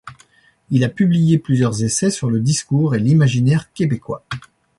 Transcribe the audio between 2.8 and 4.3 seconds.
et l'imaginaire québécois.